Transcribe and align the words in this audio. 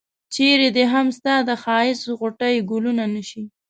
چرې 0.35 0.67
دي 0.75 0.85
هم 0.93 1.07
ستا 1.17 1.35
د 1.47 1.49
ښایست 1.63 2.05
غوټۍ 2.19 2.55
ګلونه 2.69 3.05
نه 3.13 3.21
شي. 3.29 3.43